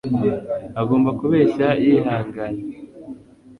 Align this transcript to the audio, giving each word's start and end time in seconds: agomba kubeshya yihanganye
agomba 0.81 1.09
kubeshya 1.19 1.67
yihanganye 1.83 2.63